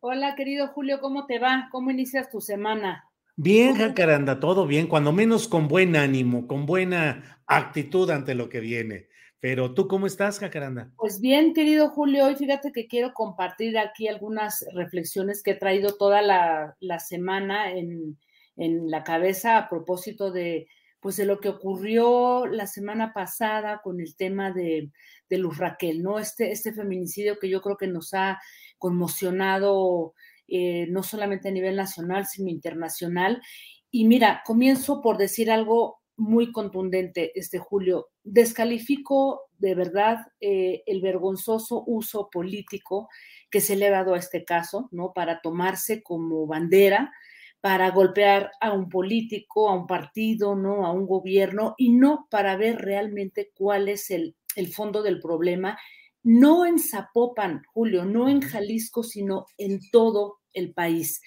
[0.00, 1.68] Hola, querido Julio, ¿cómo te va?
[1.72, 3.10] ¿Cómo inicias tu semana?
[3.34, 8.60] Bien, Jacaranda, todo bien, cuando menos con buen ánimo, con buena actitud ante lo que
[8.60, 9.08] viene.
[9.40, 10.92] Pero tú, ¿cómo estás, Jacaranda?
[10.96, 15.96] Pues bien, querido Julio, hoy fíjate que quiero compartir aquí algunas reflexiones que he traído
[15.96, 18.16] toda la, semana en,
[18.56, 20.68] en, la cabeza a propósito de,
[21.00, 24.92] pues, de lo que ocurrió la semana pasada con el tema de,
[25.28, 26.20] de Luz Raquel, ¿no?
[26.20, 28.40] Este, este feminicidio que yo creo que nos ha
[28.78, 30.14] conmocionado
[30.46, 33.42] eh, no solamente a nivel nacional, sino internacional.
[33.90, 38.08] Y mira, comienzo por decir algo muy contundente, este Julio.
[38.24, 43.08] Descalifico de verdad eh, el vergonzoso uso político
[43.50, 45.12] que se le ha dado a este caso, ¿no?
[45.12, 47.12] Para tomarse como bandera,
[47.60, 50.86] para golpear a un político, a un partido, ¿no?
[50.86, 55.78] A un gobierno, y no para ver realmente cuál es el, el fondo del problema
[56.22, 61.20] no en Zapopan, Julio, no en Jalisco, sino en todo el país.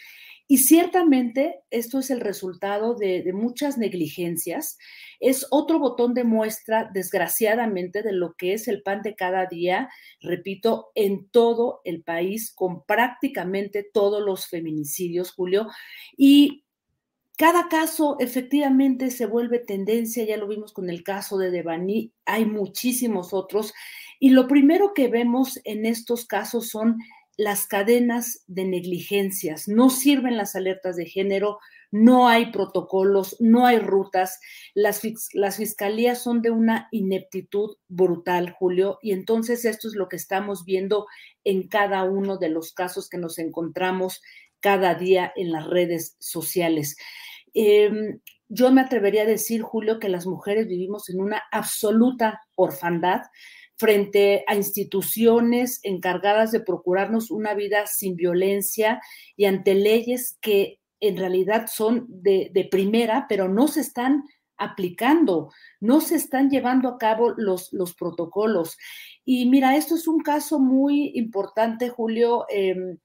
[0.51, 4.77] Y ciertamente esto es el resultado de, muchas negligencias.
[5.21, 9.89] Es otro botón de muestra, desgraciadamente, de lo que es el pan de cada día,
[10.19, 15.67] repito, en todo el país, con prácticamente todos los feminicidios, Julio.
[16.17, 16.65] Y
[17.37, 22.43] cada caso efectivamente se vuelve tendencia, ya lo vimos con el caso de Devani, hay
[22.43, 23.73] muchísimos otros.
[24.23, 26.99] Y lo primero que vemos en estos casos son
[27.37, 29.67] las cadenas de negligencias.
[29.67, 31.57] No sirven las alertas de género,
[31.89, 34.39] no hay protocolos, no hay rutas.
[34.75, 35.01] Las,
[35.33, 40.65] las, fiscalías son de una ineptitud brutal, Julio, y entonces esto es lo que estamos
[40.65, 41.07] viendo
[41.43, 44.21] en cada uno de los casos que nos encontramos
[44.59, 46.95] cada día en las redes sociales.
[47.55, 48.19] Em,
[48.53, 53.21] yo me atrevería a decir, Julio, que las mujeres vivimos en una absoluta orfandad
[53.77, 59.01] frente a instituciones encargadas de procurarnos una vida sin violencia
[59.37, 64.25] y ante leyes que en realidad son de, primera, pero no se están
[64.57, 68.77] aplicando, no se están llevando a cabo los, los protocolos.
[69.23, 72.45] Y mira, esto es un caso muy importante, Julio.
[72.49, 72.97] Em,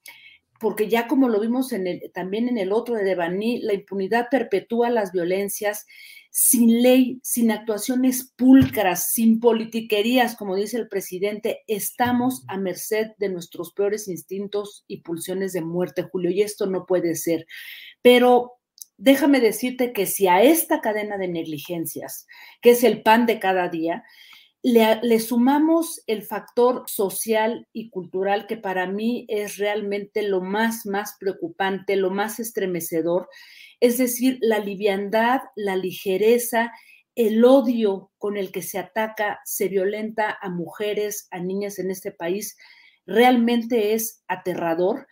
[0.60, 4.28] porque ya como lo vimos en el, también en el otro de Devani, la impunidad
[4.30, 5.86] perpetúa las violencias
[6.30, 13.30] sin ley, sin actuaciones pulcras, sin politiquerías, como dice el presidente, estamos a merced de
[13.30, 17.46] nuestros peores instintos y pulsiones de muerte, Julio, y esto no puede ser.
[18.02, 18.52] Pero
[18.98, 22.26] déjame decirte que si a esta cadena de negligencias,
[22.60, 24.04] que es el pan de cada día,
[24.66, 31.14] le, sumamos el factor social y cultural que para mí es realmente lo más, más
[31.20, 33.28] preocupante, lo más estremecedor,
[33.78, 36.72] es decir, la liviandad, la ligereza,
[37.14, 42.10] el odio con el que se ataca, se violenta a mujeres, a niñas en este
[42.10, 42.56] país,
[43.06, 45.06] realmente es aterrador.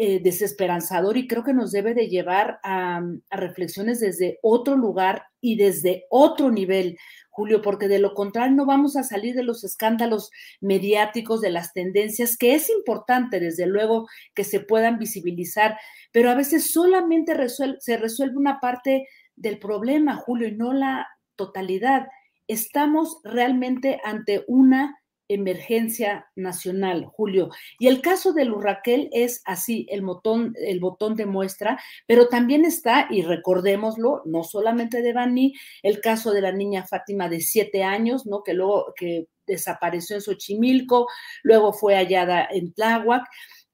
[0.00, 5.56] Eh, desesperanzador y creo que nos debe de llevar a, reflexiones desde otro lugar y
[5.56, 6.96] desde otro nivel,
[7.30, 11.72] Julio, porque de lo contrario no vamos a salir de los escándalos mediáticos, de las
[11.72, 15.76] tendencias, que es importante, desde luego, que se puedan visibilizar,
[16.12, 17.34] pero a veces solamente
[17.80, 22.06] se resuelve una parte del problema, Julio, y no la totalidad.
[22.46, 24.96] Estamos realmente ante una
[25.28, 27.50] emergencia nacional, Julio.
[27.78, 32.28] Y el caso de Luz Raquel es así, el botón, el botón de muestra, pero
[32.28, 37.40] también está, y recordémoslo, no solamente de Bani, el caso de la niña Fátima de
[37.40, 38.42] siete años, ¿no?
[38.42, 41.06] Que luego que desapareció en Xochimilco,
[41.42, 43.24] luego fue hallada en Tláhuac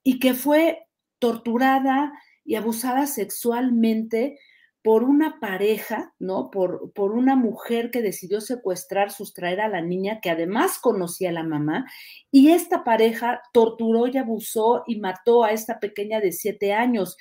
[0.03, 0.87] y que fue
[1.19, 2.13] torturada
[2.45, 4.39] y abusada sexualmente
[4.85, 6.51] por una pareja, ¿no?
[6.51, 11.33] Por, por una mujer que decidió secuestrar, sustraer a la niña, que además conocía a
[11.33, 11.87] la mamá,
[12.31, 17.17] y esta pareja torturó y abusó y mató a esta pequeña de siete años.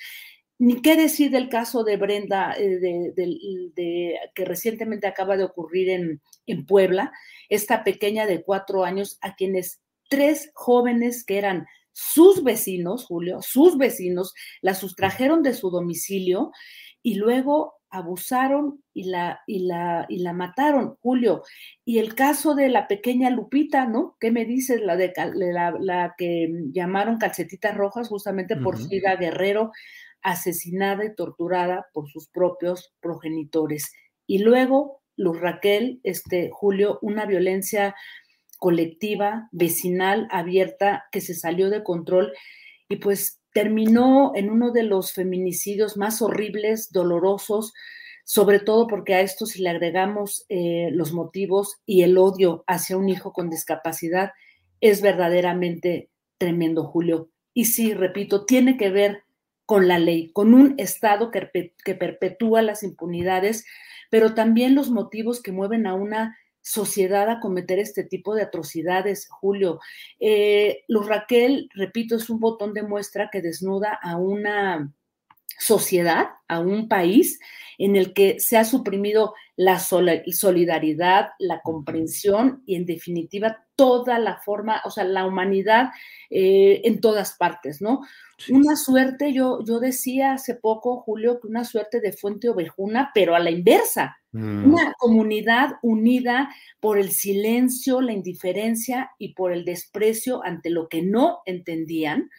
[0.58, 6.20] Ni qué decir del caso de Brenda, eh, de, que recientemente acaba de ocurrir en,
[6.46, 7.12] en Puebla,
[7.48, 9.80] esta pequeña de cuatro años, a quienes
[10.10, 16.50] tres jóvenes que eran sus vecinos, Julio, sus vecinos, la sustrajeron de su domicilio
[17.04, 21.42] y luego abusaron y la, y la, y la mataron, Julio.
[21.84, 24.16] Y el caso de la pequeña Lupita, ¿no?
[24.18, 24.80] ¿Qué me dices?
[24.80, 29.70] La, de, la, que llamaron calcetitas rojas justamente por Frida Guerrero,
[30.22, 33.92] asesinada y torturada por sus propios progenitores.
[34.26, 37.94] Y luego, Luz Raquel, este, Julio, una violencia
[38.58, 42.32] colectiva, vecinal, abierta, que se salió de control
[42.88, 47.72] y pues terminó en uno de los feminicidios más horribles, dolorosos,
[48.24, 52.96] sobre todo porque a esto si le agregamos eh, los motivos y el odio hacia
[52.96, 54.32] un hijo con discapacidad,
[54.80, 57.30] es verdaderamente tremendo, Julio.
[57.54, 59.22] Y sí, repito, tiene que ver
[59.66, 63.64] con la ley, con un Estado que, que perpetúa las impunidades,
[64.10, 69.28] pero también los motivos que mueven a una sociedad a cometer este tipo de atrocidades,
[69.28, 69.80] Julio.
[70.18, 74.90] Eh, Raquel, repito, es un botón de muestra que desnuda a una
[75.58, 77.38] sociedad, a un país
[77.78, 84.38] en el que se ha suprimido la solidaridad, la comprensión y en definitiva toda la
[84.38, 85.90] forma, o sea, la humanidad
[86.30, 88.02] eh, en todas partes, ¿no?
[88.50, 93.34] Una suerte, yo, yo decía hace poco, Julio, que una suerte de fuente ovejuna, pero
[93.36, 94.72] a la inversa, mm.
[94.72, 96.50] una comunidad unida
[96.80, 102.30] por el silencio, la indiferencia y por el desprecio ante lo que no entendían.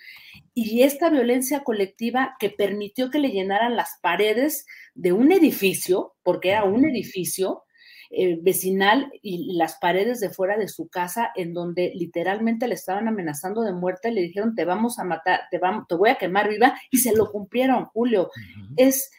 [0.53, 6.49] Y esta violencia colectiva que permitió que le llenaran las paredes de un edificio, porque
[6.49, 7.63] era un edificio,
[8.11, 13.07] eh, vecinal y las paredes de fuera de su casa, en donde literalmente le estaban
[13.07, 16.49] amenazando de muerte, le dijeron, te vamos a matar, te, vamos, te voy a quemar
[16.49, 18.29] viva, y se lo cumplieron, Julio.
[18.77, 19.09] Es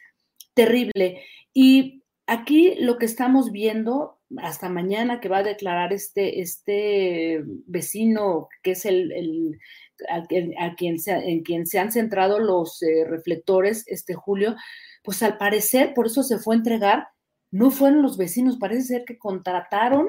[0.55, 1.25] terrible.
[1.53, 8.49] Y aquí lo que estamos viendo hasta mañana que va a declarar este, este vecino,
[8.63, 9.59] que es el,
[10.09, 14.57] a, quien se, en quien se han centrado los eh, reflectores, este Julio,
[15.03, 17.09] pues al parecer por eso se fue a entregar
[17.51, 20.09] No fueron los vecinos, parece ser que contrataron.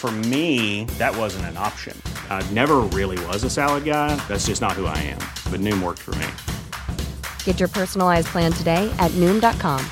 [0.00, 1.94] For me, that wasn't an option.
[2.30, 4.16] I never really was a salad guy.
[4.28, 5.18] That's just not who I am.
[5.52, 6.26] But Noom worked for me.
[7.44, 9.84] Get your personalized plan today at Noom.com.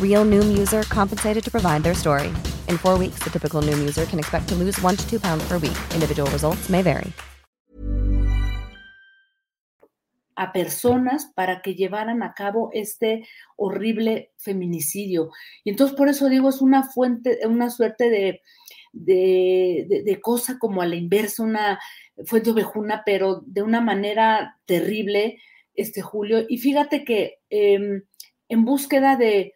[0.00, 2.28] Real Noom user compensated to provide their story.
[2.66, 5.46] In four weeks, the typical Noom user can expect to lose one to two pounds
[5.46, 5.76] per week.
[5.92, 7.12] Individual results may vary.
[10.38, 15.30] a personas para que llevaran a cabo este horrible feminicidio.
[15.64, 18.42] Y entonces por eso digo, es una fuente, una suerte de,
[19.04, 21.78] de, cosa como a la inversa, una
[22.24, 25.38] fuente ovejuna, pero de una manera terrible,
[25.74, 26.44] este Julio.
[26.48, 28.02] Y fíjate que em,
[28.48, 29.54] en búsqueda de,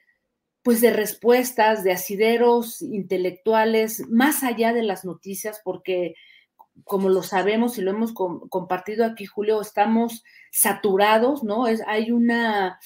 [0.63, 6.15] pues de respuestas, de asideros intelectuales, más allá de las noticias, porque
[6.85, 11.67] como lo sabemos y lo hemos compartido aquí, Julio, estamos saturados, ¿no?
[11.67, 12.79] Es, hay una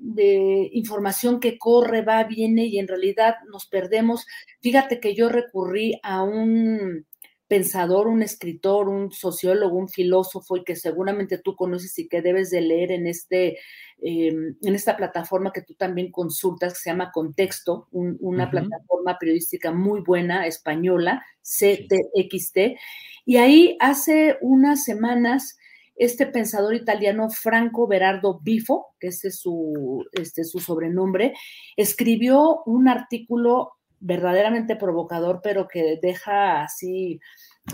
[0.00, 4.26] de información que corre, va, viene y en realidad nos perdemos.
[4.60, 7.06] Fíjate que yo recurrí a un
[7.48, 12.50] pensador, un escritor, un sociólogo, un filósofo y que seguramente tú conoces y que debes
[12.50, 13.58] de leer en, este,
[14.02, 19.72] em, en esta plataforma que tú también consultas, que se llama Contexto, una plataforma periodística
[19.72, 22.76] muy buena, española, CTXT.
[23.24, 25.58] Y ahí hace unas semanas
[25.98, 31.34] este pensador italiano Franco Berardo Bifo, que ese es su, este, su sobrenombre,
[31.76, 37.20] escribió un artículo verdaderamente provocador, pero que deja así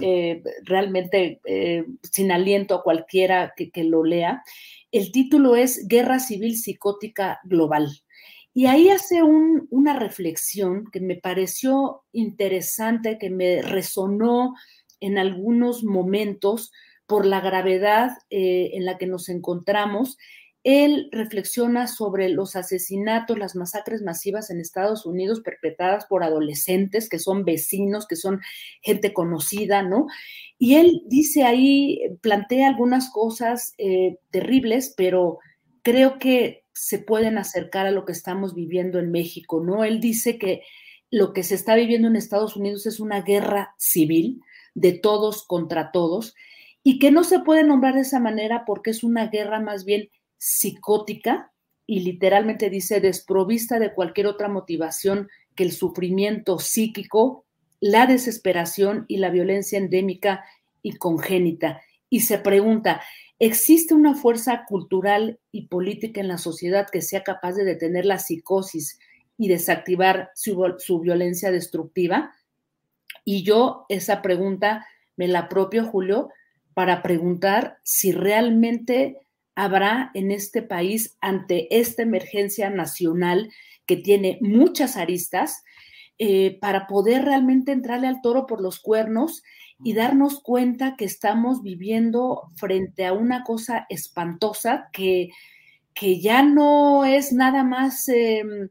[0.00, 4.42] eh, realmente eh, sin aliento a cualquiera que, lo lea.
[4.90, 7.90] El título es Guerra Civil Psicótica Global.
[8.54, 14.54] Y ahí hace una reflexión que me pareció interesante, que me resonó
[15.00, 16.70] en algunos momentos
[17.06, 20.16] por la gravedad eh, en la que nos encontramos
[20.64, 27.18] él reflexiona sobre los asesinatos, las masacres masivas en Estados Unidos perpetradas por adolescentes que
[27.18, 28.40] son vecinos, que son
[28.80, 30.06] gente conocida, ¿no?
[30.58, 35.38] Y él dice ahí, plantea algunas cosas eh, terribles, pero
[35.82, 39.84] creo que se pueden acercar a lo que estamos viviendo en México, ¿no?
[39.84, 40.62] Él dice que
[41.10, 44.40] lo que se está viviendo en Estados Unidos es una guerra civil
[44.74, 46.34] de todos contra todos
[46.84, 50.10] y que no se puede nombrar de esa manera porque es una guerra más bien
[50.36, 51.50] psicótica
[51.86, 57.46] y literalmente dice desprovista de cualquier otra motivación que el sufrimiento psíquico,
[57.80, 60.44] la desesperación y la violencia endémica
[60.82, 61.80] y congénita.
[62.10, 63.02] Y se pregunta,
[63.38, 68.18] ¿existe una fuerza cultural y política en la sociedad que sea capaz de detener la
[68.18, 68.98] psicosis
[69.38, 72.34] y desactivar su, violencia destructiva?
[73.24, 74.86] Y yo esa pregunta
[75.16, 76.28] me la propio, Julio,
[76.74, 79.18] para preguntar si realmente
[79.54, 83.50] habrá en este país ante esta emergencia nacional
[83.86, 85.62] que tiene muchas aristas
[86.18, 89.42] eh, para poder realmente entrarle al toro por los cuernos
[89.82, 95.30] y darnos cuenta que estamos viviendo frente a una cosa espantosa que,
[95.92, 98.68] que ya no es nada más em,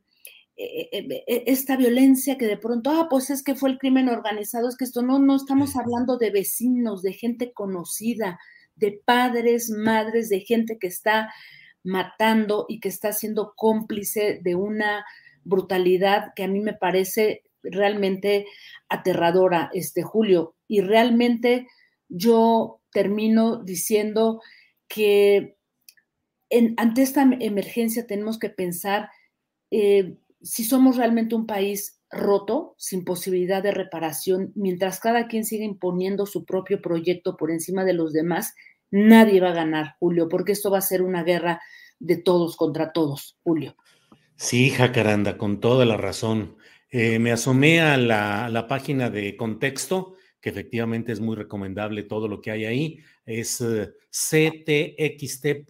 [0.55, 4.85] esta violencia que de pronto, ah, pues es que fue el crimen organizado, es que
[4.85, 8.39] esto no, no estamos hablando de vecinos, de gente conocida,
[8.75, 11.33] de padres, madres, de gente que está
[11.83, 15.05] matando y que está siendo cómplice de una
[15.43, 18.45] brutalidad que a mí me parece realmente
[18.89, 20.55] aterradora, este Julio.
[20.67, 21.67] Y realmente
[22.09, 24.41] yo termino diciendo
[24.87, 25.57] que
[26.77, 29.09] ante esta emergencia tenemos que pensar
[29.71, 35.63] eh, si somos realmente un país roto, sin posibilidad de reparación, mientras cada quien siga
[35.65, 38.53] imponiendo su propio proyecto por encima de los demás,
[38.91, 41.61] nadie va a ganar, Julio, porque esto va a ser una guerra
[41.99, 43.75] de todos contra todos, Julio.
[44.35, 46.57] Sí, Jacaranda, con toda la razón.
[46.89, 52.41] Eh, me asomé a la, página de contexto, que efectivamente es muy recomendable todo lo
[52.41, 52.99] que hay ahí.
[53.25, 55.63] Es uh, ctxt.es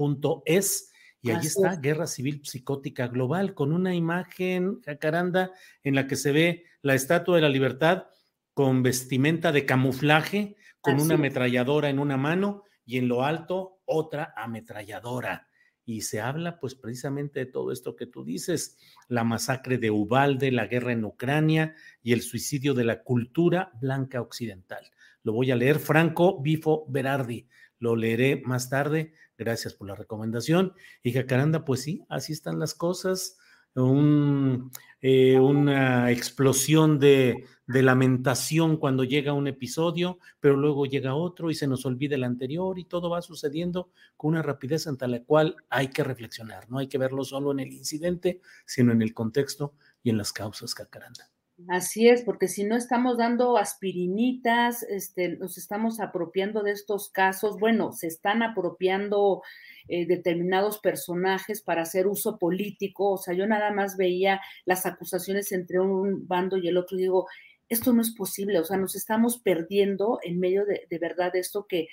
[1.24, 5.52] y allí está, Guerra Civil Psicótica Global, con una imagen, Jacaranda,
[5.82, 8.08] en la que se ve la Estatua de la Libertad
[8.54, 13.80] con vestimenta de camuflaje, con Así una ametralladora en una mano y en lo alto
[13.86, 15.48] otra ametralladora.
[15.86, 18.78] Y se habla pues precisamente de todo esto que tú dices,
[19.08, 24.20] la masacre de Ubalde, la guerra en Ucrania y el suicidio de la cultura blanca
[24.20, 24.92] occidental.
[25.24, 27.48] Lo voy a leer Franco Bifo Berardi,
[27.80, 30.72] lo leeré más tarde Gracias por la recomendación.
[31.04, 33.38] Y Jacaranda, pues sí, así están las cosas.
[33.76, 34.72] Un,
[35.02, 41.56] eh, una explosión de, de, lamentación cuando llega un episodio, pero luego llega otro y
[41.56, 45.58] se nos olvida el anterior y todo va sucediendo con una rapidez ante la cual
[45.70, 46.70] hay que reflexionar.
[46.70, 49.74] No hay que verlo solo en el incidente, sino en el contexto
[50.04, 51.33] y en las causas, Jacaranda.
[51.70, 57.60] Así es, porque si no estamos dando aspirinitas, este, nos estamos apropiando de estos casos,
[57.60, 59.44] bueno, se están apropiando
[59.88, 65.52] eh, determinados personajes para hacer uso político, o sea, yo nada más veía las acusaciones
[65.52, 67.28] entre un bando y el otro y digo,
[67.70, 71.68] esto no es posible, o sea, nos estamos perdiendo en medio de, de verdad esto
[71.70, 71.88] que,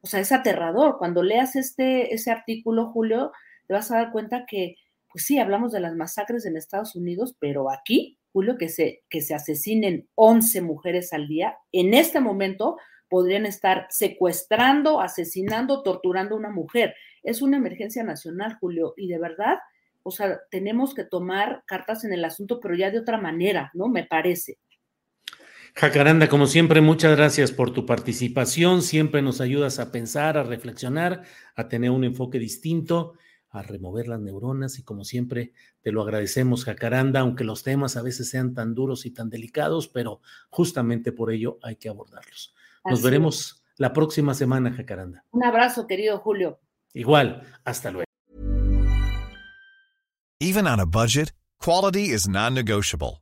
[0.00, 0.96] o sea, es aterrador.
[0.98, 3.30] Cuando leas este, ese artículo, Julio,
[3.66, 4.76] te vas a dar cuenta que,
[5.12, 9.20] pues sí, hablamos de las masacres en Estados Unidos, pero aquí Julio, que se, que
[9.20, 12.76] se asesinen 11 mujeres al día, en este momento
[13.08, 16.94] podrían estar secuestrando, asesinando, torturando a una mujer.
[17.22, 19.58] Es una emergencia nacional, Julio, y de verdad,
[20.02, 23.88] o sea, tenemos que tomar cartas en el asunto, pero ya de otra manera, ¿no?
[23.88, 24.58] Me parece.
[25.74, 28.82] Jacaranda, como siempre, muchas gracias por tu participación.
[28.82, 31.22] Siempre nos ayudas a pensar, a reflexionar,
[31.54, 33.14] a tener un enfoque distinto
[33.52, 38.02] a remover las neuronas y como siempre te lo agradecemos, Jacaranda, aunque los temas a
[38.02, 42.54] veces sean tan duros y tan delicados, pero justamente por ello hay que abordarlos.
[42.84, 43.62] Nos Así veremos es.
[43.76, 45.24] la próxima semana, Jacaranda.
[45.30, 46.60] Un abrazo, querido Julio.
[46.94, 48.06] Igual, hasta luego.
[50.40, 53.21] Even on a budget, quality is non-negotiable.